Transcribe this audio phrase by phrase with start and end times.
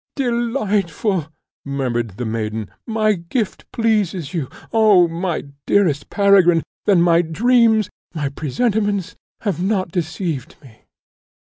[0.15, 1.27] "Delightful!"
[1.63, 4.49] murmured the maiden, "my gift pleases you!
[4.73, 10.85] Oh, my dearest Peregrine, then my dreams, my presentiments, have not deceived me!"